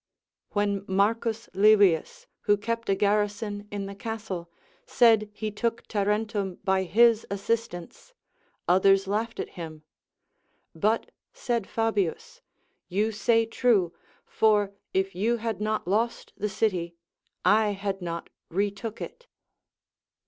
[0.53, 1.21] When M.
[1.53, 4.49] Livius, who kept a garrison in the castle,
[4.87, 8.11] said he took Tarentum by his assistance,
[8.67, 9.83] others laughed at him;
[10.73, 12.41] but said Fabius,
[12.87, 13.93] You say true,
[14.25, 16.95] for if you had not lost the city,
[17.45, 19.27] I had not re took it.